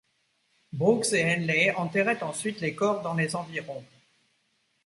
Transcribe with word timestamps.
Brooks 0.73 1.13
et 1.13 1.23
Henley 1.23 1.71
enterraient 1.75 2.23
ensuite 2.23 2.59
les 2.61 2.73
corps 2.73 3.03
dans 3.03 3.13
les 3.13 3.35
environs. 3.35 3.85